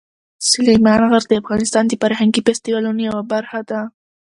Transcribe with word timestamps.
سلیمان 0.49 1.01
غر 1.11 1.23
د 1.29 1.33
افغانستان 1.41 1.83
د 1.87 1.93
فرهنګي 2.01 2.41
فستیوالونو 2.47 2.99
یوه 3.09 3.21
برخه 3.33 3.59
ده. 3.69 3.81